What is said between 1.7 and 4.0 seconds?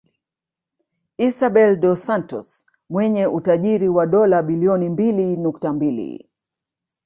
dos Santos mwenye utajiri